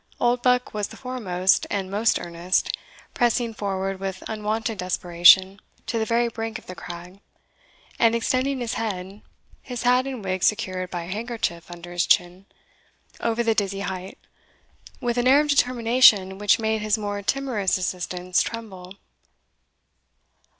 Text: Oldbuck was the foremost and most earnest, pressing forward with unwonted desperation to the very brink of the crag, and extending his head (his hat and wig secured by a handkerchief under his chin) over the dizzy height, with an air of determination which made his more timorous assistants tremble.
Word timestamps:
Oldbuck 0.19 0.73
was 0.73 0.87
the 0.87 0.97
foremost 0.97 1.67
and 1.69 1.91
most 1.91 2.17
earnest, 2.19 2.75
pressing 3.13 3.53
forward 3.53 3.99
with 3.99 4.23
unwonted 4.27 4.79
desperation 4.79 5.59
to 5.85 5.99
the 5.99 6.07
very 6.07 6.27
brink 6.27 6.57
of 6.57 6.65
the 6.65 6.73
crag, 6.73 7.19
and 7.99 8.15
extending 8.15 8.61
his 8.61 8.73
head 8.73 9.21
(his 9.61 9.83
hat 9.83 10.07
and 10.07 10.23
wig 10.23 10.41
secured 10.41 10.89
by 10.89 11.03
a 11.03 11.11
handkerchief 11.11 11.69
under 11.69 11.91
his 11.91 12.07
chin) 12.07 12.47
over 13.19 13.43
the 13.43 13.53
dizzy 13.53 13.81
height, 13.81 14.17
with 14.99 15.19
an 15.19 15.27
air 15.27 15.39
of 15.41 15.49
determination 15.49 16.39
which 16.39 16.57
made 16.57 16.81
his 16.81 16.97
more 16.97 17.21
timorous 17.21 17.77
assistants 17.77 18.41
tremble. 18.41 18.95